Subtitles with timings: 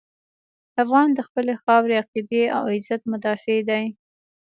[0.83, 3.85] افغان د خپلې خاورې، عقیدې او عزت مدافع دی.